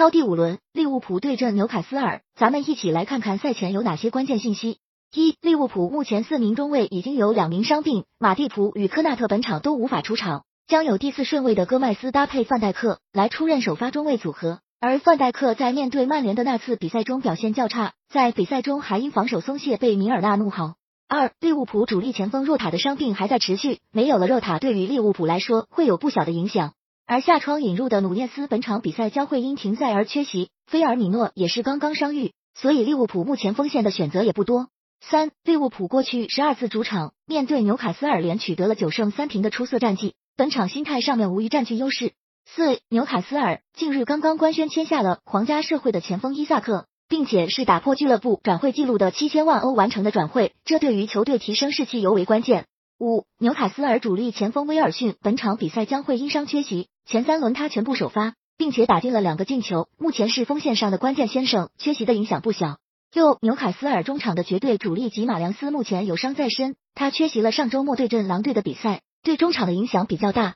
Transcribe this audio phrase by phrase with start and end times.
[0.00, 4.78] 超第五轮，利物浦对阵纽卡斯尔，咱们一起来看看赛前有哪些关键信息。
[5.14, 14.60] 一、利物浦目前四名中卫已经有两名伤病，马蒂普与科纳特本场都无法出场，将有第四顺位的戈麦斯搭配范戴克来出任首发中卫组合。
[14.80, 20.76] 而范戴克在面对曼联的那次比赛中表现较差，在比赛中还因防守松懈被米尔纳怒吼。
[21.08, 26.72] 二、利物浦主力前锋若塔的伤病还在持续，没有了若塔，对于利物浦来说会有不小的影响。
[27.10, 34.68] 而下窗引入的努涅斯本场比赛将会因停赛而缺席，菲尔米诺也是刚刚伤愈，所以利物浦目前锋线的选择也不多。
[35.00, 42.12] 三、利物浦过去十二次主场面对纽卡斯尔联取得了九胜三平的出色战绩，本场心态上面无疑占据优势。
[42.46, 46.86] 四、纽卡斯尔近日刚刚官宣签下了皇家社会的前锋伊萨克。
[47.08, 52.66] 并且是打破俱乐部转会记录的七千万欧完成的转会，这对于球队提升士气尤为关键。
[53.00, 62.78] 五，纽卡斯尔主力前锋威尔逊本场比赛将会因伤缺席，前三轮他全部首发，并且打进了两个进球，目前是锋线上的关键先生，缺席的影响不小。
[63.12, 70.48] 六，纽卡斯尔中场的绝对主力吉马良斯目前有伤在身，他缺席了上周末对阵狼队的比赛，对中场的影响比较大。